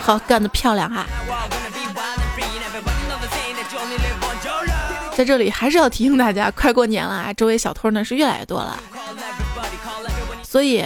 [0.02, 1.06] 好干得漂亮哈！
[5.16, 8.78] 在这里还是要提醒大家，快过年了啊，周围小偷呢是越来越多了，
[10.44, 10.84] 所以。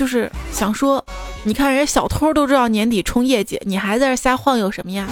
[0.00, 1.04] 就是想说，
[1.44, 5.06] 你看人家小偷都知道年底冲业绩，你还在这瞎晃悠什么呀？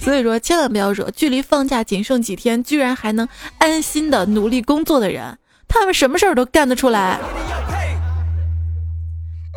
[0.00, 3.26] 所以说，千万不要惹距离放假仅剩几天，居然还能
[3.58, 5.38] 安心的努力工作的人。
[5.66, 7.18] 他们什么事儿都干得出来。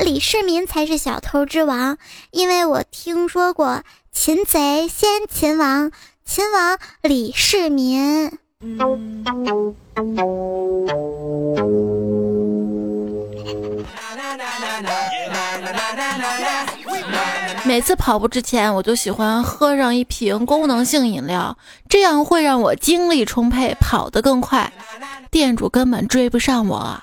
[0.04, 2.00] 李世民才是小偷之王，
[2.32, 5.92] 因为我听说过擒贼先擒王，
[6.26, 8.32] 秦王李世民。
[17.66, 24.72] 每次跑步之前，我就喜欢喝上一瓶功能性饮料，这样会让我精力充沛，跑得更快。
[25.30, 27.02] 店主根本追不上我。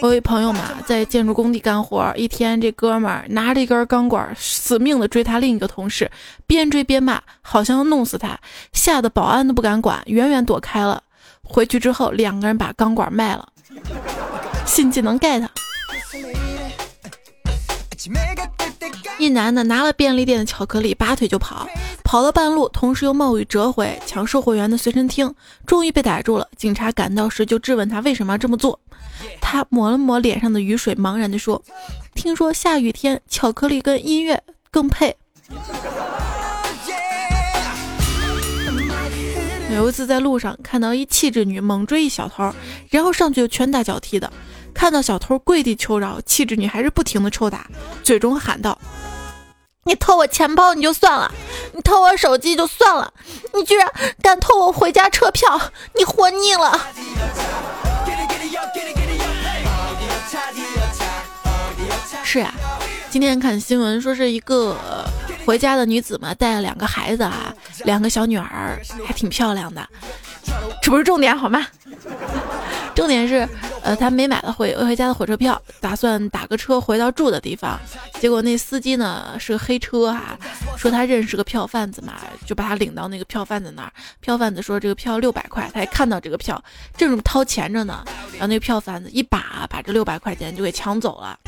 [0.00, 6.10] 我有一朋友嘛，在建筑工地干活，一天这哥们儿拿着一根钢管，死命的追他另一个同事，
[6.46, 8.38] 边追边骂，好像要弄死他，
[8.72, 11.02] 吓得保安都不敢管，远远躲开了。
[11.42, 13.48] 回去之后，两个人把钢管卖了。
[14.66, 15.46] 新技能 get。
[19.18, 21.66] 一男的拿了便利店的巧克力，拔腿就跑，
[22.02, 25.32] 跑到半路，同时又冒雨折回抢售货员的随身听，
[25.66, 26.48] 终于被逮住了。
[26.56, 28.78] 警察赶到时就质问他为什么要这么做，
[29.40, 31.62] 他抹了抹脸上的雨水，茫然地说
[32.14, 35.16] ：“听说下雨天巧克力跟音乐更配。”
[39.74, 42.52] 有一次在路上看到一气质女猛追一小偷，
[42.90, 44.30] 然后上去就拳打脚踢的。
[44.74, 47.66] 看到小偷跪地求饶，气质女还是不停的抽打，
[48.02, 48.76] 嘴中喊道
[49.84, 51.32] ：“你偷我钱包你就算了，
[51.72, 53.12] 你偷我手机就算了，
[53.54, 53.88] 你居然
[54.20, 55.60] 敢偷我回家车票，
[55.96, 56.86] 你活腻了！”
[62.24, 62.54] 是呀，
[63.10, 64.76] 今天看新闻说是一个
[65.44, 67.54] 回家的女子嘛，带了两个孩子啊，
[67.84, 69.86] 两个小女儿还挺漂亮的，
[70.82, 71.66] 这不是重点好吗？
[72.94, 73.48] 重点是，
[73.82, 77.78] 呃，他没买到回回家的火车票，打算打个车回到住的地方。
[78.20, 80.36] 结果那司机呢是个黑车啊，
[80.76, 83.92] 说他认识个票贩子嘛，就把他领到那个票贩子那儿。
[84.20, 86.62] 票贩子说这个票六百块，他还看到这个票，
[86.96, 88.04] 正掏钱着呢。
[88.32, 91.38] 然后那个票贩子一把把这六百块钱就给抢走了，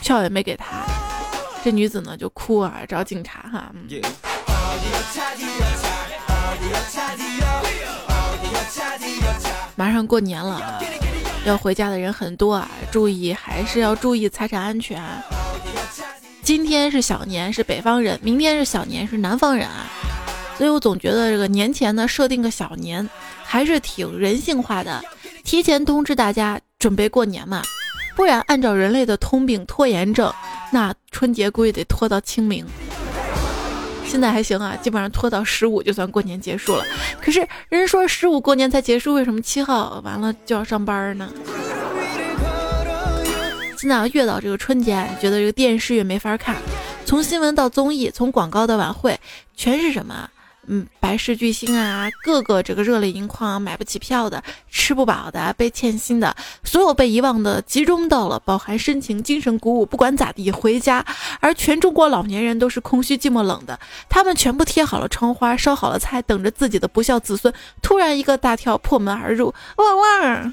[0.00, 0.66] 票也没给他。
[1.62, 3.72] 这女子呢就哭啊，找警察哈。
[9.74, 10.80] 马上过年了啊，
[11.44, 15.02] 要回家的人很多啊，注意还是要注意财产安全。
[16.42, 19.86] 今天是小年，是北方人；明天是小年，是南方人啊。
[20.56, 23.06] 所以我总觉得这个年前呢，设定个小年
[23.44, 25.04] 还是挺人性化的，
[25.44, 27.62] 提前通知大家准备过年嘛。
[28.14, 30.32] 不然按照人类的通病拖延症，
[30.70, 32.64] 那春节估计得拖到清明。
[34.06, 36.84] 现在还行啊，基本上拖到十五就算过年结束了。
[37.20, 41.28] 可是人说十五过年才结束，为什么七号完了就要上班呢？
[43.78, 46.56] 现在越到这个春节，觉得这个电视越没法看，
[47.04, 49.20] 从新闻到综艺，从广告到晚会，
[49.54, 50.30] 全是什么？
[50.68, 61.04] 嗯，白事巨星啊，个个这个热泪盈眶，买不起票的，吃不饱的，被欠薪的，所有被遗忘的，集中到了饱含深情、精神鼓舞，不管咋地回家。
[61.40, 70.52] 而全中国老年人都是空虚、寂寞、冷的，他们全部贴好了窗花，烧好了菜，等着自己的不孝子孙突然一个大跳破门而入，汪汪！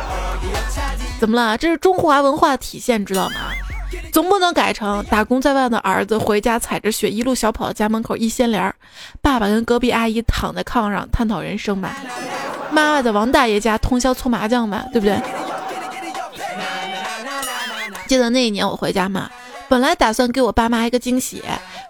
[1.18, 1.58] 怎么了？
[1.58, 3.52] 这是中华文化体现，知道吗？
[4.12, 8.74] 总不能改成打工在外的儿子回家踩着雪一路小跑到家门口一掀帘儿，
[9.22, 11.96] 爸爸跟隔壁阿姨躺在炕上探讨人生吧，
[12.70, 15.20] 妈妈在王大爷家通宵搓麻将吧，对不对？
[18.06, 19.30] 记得那一年我回家嘛，
[19.68, 21.42] 本来打算给我爸妈一个惊喜，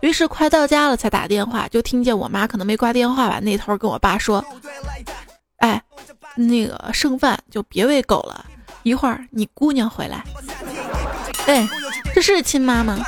[0.02, 4.44] 于是快到家了才打电话，就听见我妈可能没挂电话吧，那头跟我爸说
[5.60, 5.82] ：“哎，
[6.34, 8.44] 那个剩饭就别喂狗了，
[8.82, 10.22] 一会儿你姑娘回来。”
[11.46, 11.66] 哎，
[12.20, 12.98] 是亲妈吗？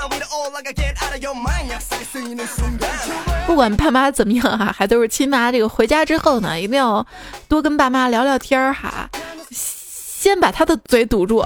[3.46, 5.50] 不管爸妈怎么样哈，还都是亲妈。
[5.50, 7.06] 这个回家之后呢，一定要
[7.48, 9.08] 多跟爸妈聊聊天儿哈，
[9.50, 11.44] 先把他的嘴堵住，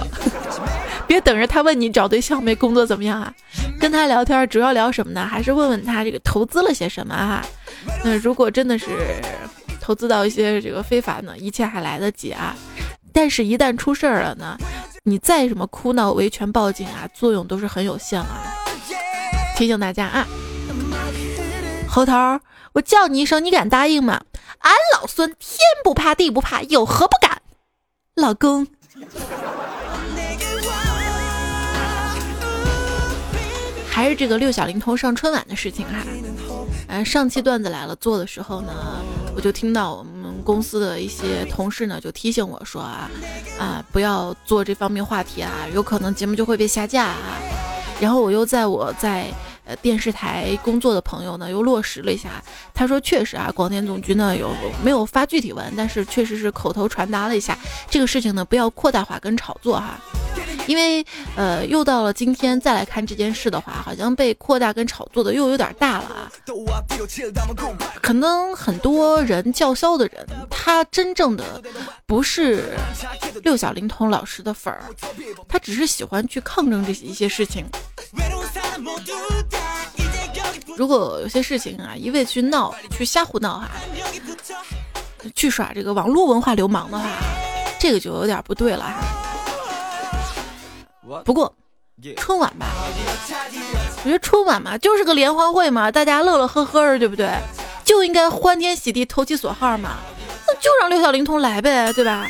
[1.07, 3.33] 别等着他问你找对象没，工作怎么样啊？
[3.79, 5.25] 跟他聊天主要聊什么呢？
[5.25, 7.45] 还是问问他这个投资了些什么哈？
[8.03, 8.87] 那如果真的是
[9.81, 12.55] 投资到一些这个非法呢，一切还来得及啊。
[13.13, 14.55] 但是，一旦出事儿了呢？
[15.07, 18.43] 你再什么哭闹、维权、报警啊，作用都是很有限啊！
[19.55, 20.27] 提醒大家啊，
[21.87, 22.13] 猴头，
[22.73, 24.21] 我叫你一声，你敢答应吗？
[24.59, 27.41] 俺老孙天不怕地不怕，有何不敢？
[28.15, 28.67] 老公，
[33.89, 36.03] 还是这个六小龄童上春晚的事情哈。
[36.87, 38.71] 呃，上期段子来了做的时候呢，
[39.35, 43.09] 我就听到我们公司的一些同事呢就提醒我说啊
[43.59, 47.37] 啊，不要做这方面话题啊，有可能节目就会被下架啊。
[47.99, 49.27] 然后我又在我在。
[49.69, 52.41] 呃，电视台工作的朋友呢，又落实了一下。
[52.73, 54.49] 他说，确实啊，广电总局呢有
[54.81, 57.57] 没有发具体文，但是确实是口头传达了一下
[57.89, 59.99] 这个事情呢，不要扩大化跟炒作哈。
[60.67, 61.03] 因为
[61.35, 66.31] 呃，又到了今天再来看这件事的话，好像被扩大跟炒作的又有点大了啊。
[68.01, 71.61] 可能很多人叫嚣的人，他真正的
[72.05, 72.77] 不是
[73.43, 74.83] 六小龄童老师的粉儿，
[75.47, 77.65] 他只是喜欢去抗争这些一些事情。
[80.75, 83.69] 如果有些事情啊，一味去闹、去瞎胡闹哈，
[85.33, 87.05] 去耍这个网络文化流氓的话，
[87.79, 89.16] 这个就有点不对了哈。
[91.23, 91.53] 不过
[92.15, 92.67] 春晚吧，
[94.03, 97.29] 我觉得春晚嘛就是个联欢会嘛，大家乐乐呵呵的，对不对？
[97.83, 99.97] 就应该欢天喜地、投其所好嘛，
[100.45, 102.27] 那就让六小龄童来呗，对吧？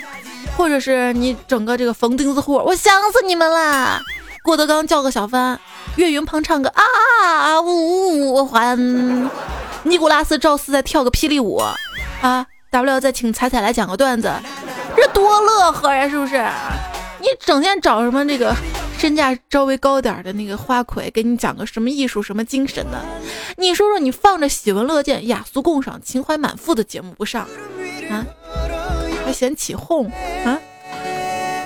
[0.56, 4.02] 或者是你整个这个冯钉子户，我想死你们啦！
[4.44, 5.60] 郭德纲叫个小帆。
[5.98, 6.84] 岳云鹏唱个啊
[7.42, 8.78] 啊呜呜还，
[9.84, 11.62] 尼古拉斯赵四再跳个霹雳舞
[12.22, 14.32] 啊，W 再请彩彩来讲个段子，
[14.96, 16.48] 这多乐呵呀，是不是？
[17.20, 18.56] 你整天找什么这个
[18.98, 23.04] 身价稍微高点的那个花魁给你讲个什么艺术什么精神的？
[23.58, 27.48] 你说说你放着喜闻乐见、雅俗共赏、情怀满腹的节目不上
[28.10, 28.26] 啊，
[29.26, 30.12] 还嫌起哄
[30.46, 30.60] 啊？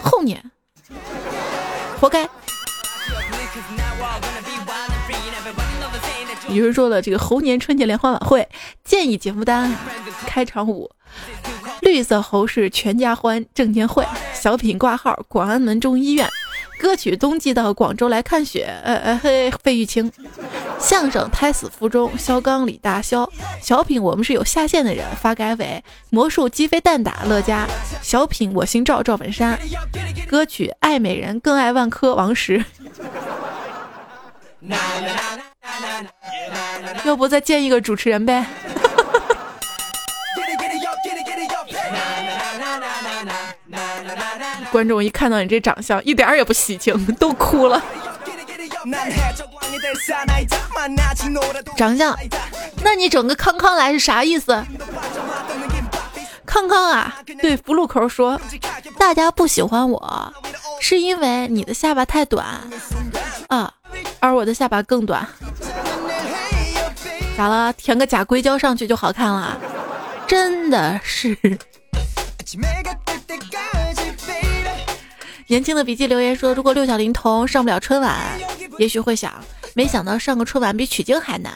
[0.04, 0.52] 后年
[1.99, 2.28] 活该。
[6.49, 8.49] 有人说的，这个猴年春节联欢晚会
[8.84, 9.74] 建议节目单：
[10.26, 10.89] 开场舞，
[11.91, 16.25] 绿色猴是全家欢证监会小品挂号广安门中医院，
[16.79, 20.09] 歌曲冬季到广州来看雪，呃呃嘿费玉清，
[20.79, 23.29] 相声胎死腹中肖刚李大霄，
[23.61, 27.67] 小品我们是有下线的人发改委，魔术鸡飞蛋打乐嘉，
[28.01, 29.59] 小品我姓赵赵本山，
[30.29, 32.63] 歌曲爱美人更爱万科王石。
[37.03, 38.45] 要不再建一个主持人呗？
[44.72, 47.82] 观众一看到你这长相，一点儿也不喜庆， 都哭了。
[51.76, 52.17] 长相？
[52.84, 54.65] 那你整个康康来是啥意思？
[56.45, 58.39] 康康啊，对福禄口说，
[58.97, 60.34] 大家不喜欢我，
[60.80, 62.45] 是因为你的下巴太短
[63.49, 63.74] 啊。
[64.19, 65.28] 而我的下巴更短，
[67.38, 67.74] 咋了？
[67.74, 69.57] 填个假硅胶上去就好看了？
[70.28, 71.38] 真的是。
[75.52, 78.18] 年轻的笔记留言说：“如果六小龄童上不了春晚，
[78.78, 79.34] 也许会想，
[79.74, 81.52] 没想到上个春晚比取经还难。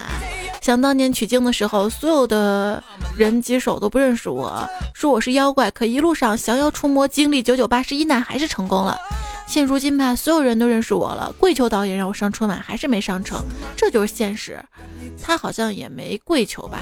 [0.60, 2.84] 想当年取经的时候，所有的
[3.16, 5.72] 人举手都不认识我，说我是妖怪。
[5.72, 9.00] 可一路上降妖除魔，经历九九八十一难，还是成功了。”
[9.48, 11.34] 现如今吧，所有人都认识我了。
[11.40, 13.42] 跪求导演让我上春晚，还是没上成，
[13.78, 14.62] 这就是现实。
[15.24, 16.80] 他好像也没跪求吧，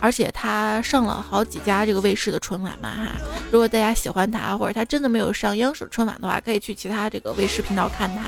[0.00, 3.08] 而且他上了好几家这个卫视的春晚嘛哈。
[3.50, 8.22] 如果大家喜欢他，或者他真的没有上央视春晚的话，可以去其他这个卫视频道看他。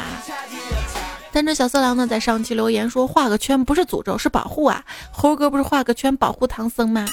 [1.32, 4.84] 但这小色狼呢，在上期留言说画个圈不是诅咒，是保护啊。
[5.12, 7.06] 猴哥不是画个圈保护唐僧吗？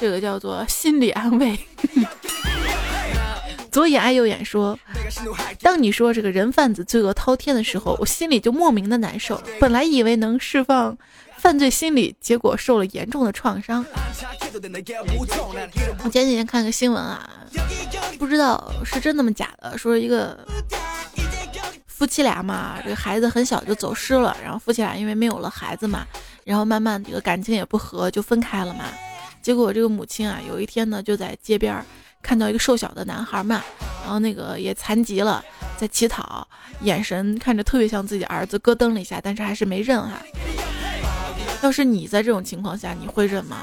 [0.00, 1.58] 这个叫做心理安慰。
[3.70, 4.78] 左眼爱右眼说
[5.62, 9.40] ：“当你说这个人贩子罪恶滔天的时候， 我心里就莫名的难受。
[9.60, 10.96] 本来以为能释放
[11.38, 13.84] 犯罪心理，结果受了严重的创伤。”
[16.04, 17.28] 我前几天看个新闻啊，
[18.18, 20.38] 不知道是真的吗假的，说一个
[21.86, 26.06] 夫妻俩嘛，这个孩子很小就走失了，然后夫妻俩因为没有了孩子嘛，
[26.44, 28.84] 然后慢慢这个感情也不和，就分开了嘛。
[29.42, 31.84] 结果这个母亲啊，有一天呢就在街边儿。
[32.22, 33.62] 看到一个瘦小的男孩嘛，
[34.02, 35.44] 然后那个也残疾了，
[35.76, 36.46] 在乞讨，
[36.82, 40.20] 眼神看着特别像自己儿子，咯噔了一下，但是还是没认哈。
[41.62, 43.56] 要是你在这种情况下，你会认吗？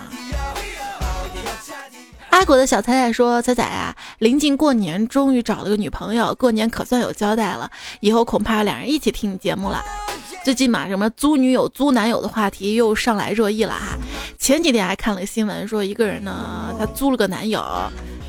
[2.30, 9.84] 阿果的小彩彩说：“彩彩啊，临近过年，终于找了个女朋友，过年可算有交代了，以后恐怕两人一起听你节目了。”
[10.46, 13.98] 最近嘛，什么租女友、租男友的话题又上来热议了哈。
[14.38, 17.60] 前几天还看了个新闻，说一个人呢，他租了个男友。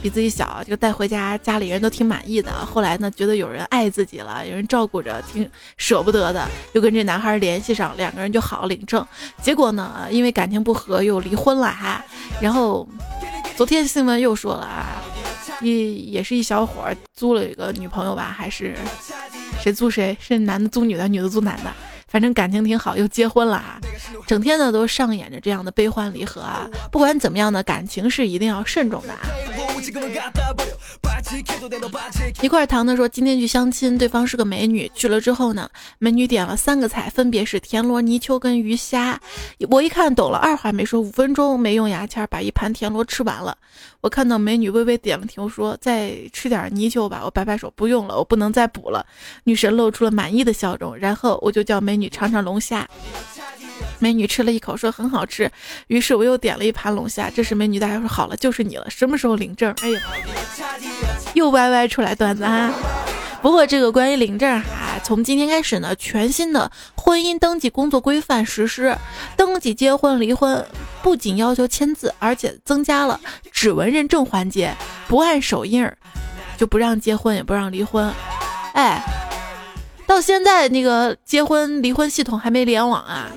[0.02, 2.50] 比自己小，就带回家，家里人都挺满意的。
[2.52, 9.04] 后来呢，觉得有人爱自己了，有人照顾着，挺舍不得的，又跟这男孩联系上，两个人就好领证。
[9.42, 12.04] 结果呢，因为感情不和，又离婚了哈。
[12.40, 12.88] 然后
[13.56, 15.02] 昨天新闻又说了啊，
[15.60, 16.84] 一也是一小伙
[17.14, 18.76] 租了一个女朋友吧，还是
[19.60, 20.16] 谁租谁？
[20.20, 21.70] 是男的租女的，女的租男的。
[22.06, 23.78] 反正感情挺好，又结婚了啊，
[24.26, 26.66] 整天呢都上演着这样的悲欢离合啊。
[26.90, 29.12] 不管怎么样呢，感情是一定要慎重的。
[29.12, 29.20] 啊。
[32.42, 34.90] 一块糖的说，今天去相亲，对方是个美女。
[34.94, 35.68] 去了之后呢，
[35.98, 39.20] 美女点了三个菜，分别是田螺、泥鳅跟鱼虾。
[39.70, 43.56] 我一看懂了，二话没说，五分钟没用牙签把一盘田螺吃完了。
[44.00, 47.22] 我看到美女微微点了头，说再吃点泥鳅吧。
[47.24, 49.04] 我摆摆手，不用了，我不能再补了。
[49.44, 52.88] 女神露出了满意的笑容，然后我就叫美女尝尝龙虾。
[54.00, 55.50] 美女吃了一口，说很好吃。
[55.88, 57.28] 于是我又点了一盘龙虾。
[57.28, 59.74] 这时美女大家说好了，就是你了，什么时候领证？
[59.82, 60.00] 哎呀，
[61.34, 62.72] 又歪歪出来段子啊！
[63.40, 68.96] 不过这个关于领证哈，从今天开始呢，全新的婚姻登记工作规范实施。
[69.36, 70.64] 登记结婚离婚
[71.02, 73.20] 不仅要求签字，而且增加了
[73.52, 74.74] 指纹认证环节，
[75.06, 75.96] 不按手印儿
[76.56, 78.12] 就不让结婚，也不让离婚。
[78.74, 79.00] 哎，
[80.04, 83.28] 到现在那个结婚离婚系统还没联网啊！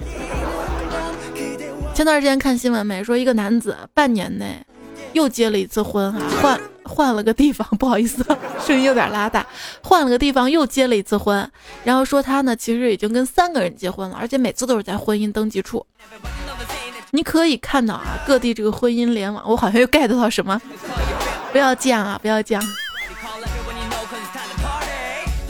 [1.93, 3.03] 前段时间看新闻没？
[3.03, 4.65] 说一个男子半年内
[5.13, 8.25] 又结了一次婚哈，换换了个地方， 不好意思，
[8.65, 9.45] 声音有点拉大，
[9.83, 11.47] 换了个地方又结了一次婚，
[11.83, 15.85] 然后说他呢其实已经跟三个人结婚了，而且每次都是在婚姻登记处。
[17.11, 20.59] 你可以看到啊，各地这个婚姻联网，我好像又 get 到什么？
[21.51, 22.63] 不要这样啊，不要这样，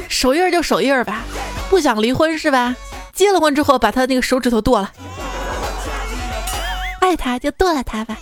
[0.10, 1.24] 手印就手印吧，
[1.70, 2.76] 不想离婚是吧？
[3.14, 4.92] 结了婚之后把他那个手指头剁了。
[7.02, 8.18] 爱他就剁了他吧。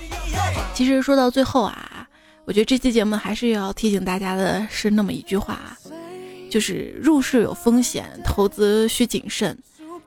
[0.73, 2.07] 其实说到最后啊，
[2.45, 5.77] 我觉得这期节目还是要提醒大家的是那么一句话，
[6.49, 9.55] 就是入市有风险，投资需谨慎。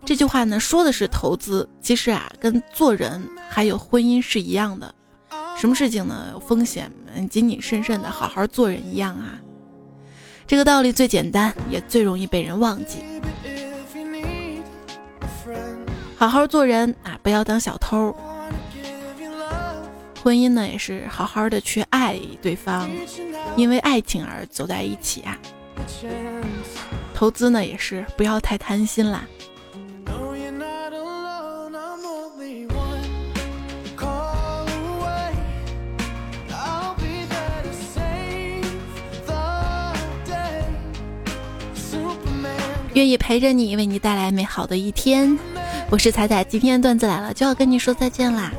[0.05, 4.93] 这句话呢说的是投资，其实啊跟做人还有婚姻是一样的，
[5.57, 6.91] 什么事情呢有风险，
[7.31, 9.39] 谨谨慎慎的好好做人一样啊。
[10.47, 12.99] 这个道理最简单，也最容易被人忘记。
[16.17, 18.17] 好好做人啊，不要当小偷。
[20.23, 22.89] 婚姻呢，也是好好的去爱对方，
[23.57, 25.37] 因为爱情而走在一起啊。
[27.13, 29.25] 投资呢，也是不要太贪心啦。
[42.95, 45.37] 愿意陪着你，为你带来美好的一天。
[45.91, 48.53] 我是彩彩，今天段子来了，就要跟你说再见啦。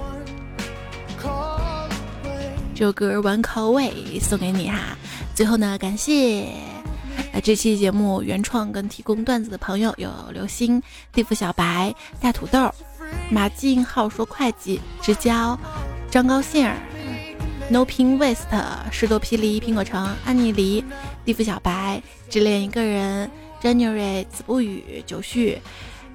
[2.75, 4.97] 这首歌《One Call Away》送给你哈。
[5.35, 6.47] 最后呢，感谢
[7.31, 12.73] 呃这期节目原创跟提供段子的朋友有刘星、地府小白、大土豆、
[13.29, 15.57] 马静浩说会计、直交、
[16.09, 16.67] 张高兴、
[17.69, 18.47] No Pin West、
[18.91, 20.83] 士多霹雳、苹果城、安妮梨、
[21.23, 23.29] 地府小白、只恋一个人、
[23.61, 25.61] January、子不语、九旭。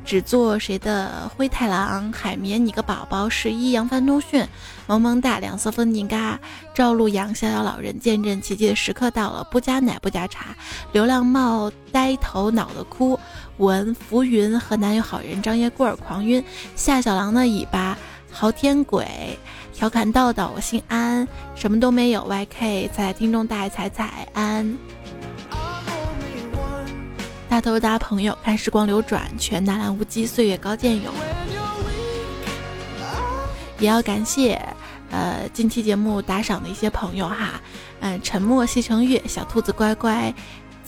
[0.09, 2.11] 只做谁的灰太狼？
[2.11, 3.29] 海绵，你个宝宝！
[3.29, 4.43] 十一，扬帆通讯，
[4.87, 6.41] 萌萌哒，两色风景嘎，
[6.73, 10.57] 赵露阳，逍遥老人，见证奇迹的时刻到了，不加奶不加茶，
[10.93, 13.21] 流浪帽，呆头脑的哭，
[13.59, 16.43] 文浮云，河南有好人，张叶棍儿，狂晕，
[16.75, 17.99] 夏小狼的尾巴，
[18.33, 19.39] 豪天鬼，
[19.75, 24.79] 调侃道道，我姓安，什么都没有，YK，彩彩听众大爱彩彩安。
[27.49, 31.13] 大头大朋友，看时光流转，全纳兰无羁，岁月高渐勇。
[33.79, 34.61] 也要感谢，
[35.11, 37.61] 呃，近期节目打赏的一些朋友哈，
[38.01, 40.33] 嗯，沉默西城月，小兔子乖乖。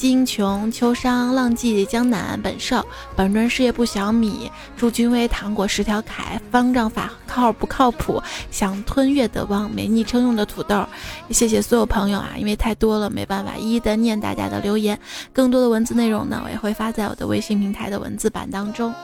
[0.00, 2.82] 金琼、秋商、浪迹江南、本少、
[3.14, 8.18] 本专事业部小米、祝君威、糖果、十条凯、方丈法靠不靠谱？
[8.50, 10.86] 想吞月德邦、没昵称用的土豆，
[11.28, 12.30] 谢谢所有朋友啊！
[12.38, 14.98] 因为太多了，没办法一一的念大家的留言。
[15.34, 18.94] 更多的文字内容呢，我也会发在我的微信平台的文字版当中。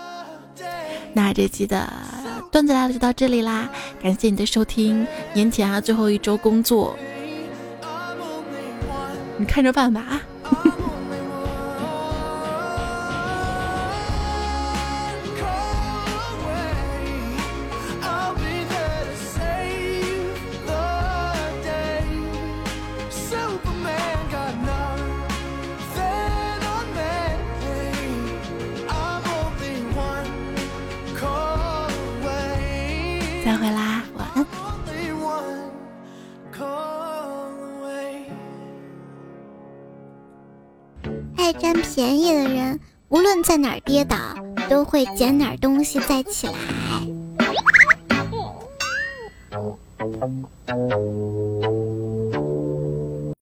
[1.13, 1.93] 那这期的
[2.51, 3.69] 段子来了就到这里啦，
[4.03, 5.07] 感谢你的收听。
[5.35, 6.97] 年前啊，最后一周工作，
[9.37, 10.23] 你看着办吧啊！
[41.47, 44.17] 爱占便宜的人，无论在哪儿跌倒，
[44.69, 46.53] 都会捡点东西再起来。